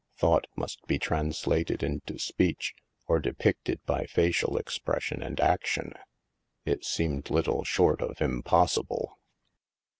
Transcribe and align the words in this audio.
Thought 0.17 0.47
must 0.55 0.83
be 0.87 0.97
translated 0.97 1.83
into 1.83 2.17
speech, 2.17 2.73
or 3.07 3.19
depicted 3.19 3.85
by 3.85 4.07
facial 4.07 4.57
expression 4.57 5.21
and 5.21 5.39
action. 5.39 5.93
It 6.65 6.83
seemed 6.83 7.29
little 7.29 7.63
short 7.63 8.01
of 8.01 8.19
impossible. 8.19 9.19